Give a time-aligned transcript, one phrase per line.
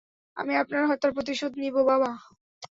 [0.37, 2.11] আমি আপনার হত্যার প্রতিশোধ নিবো, বাবা।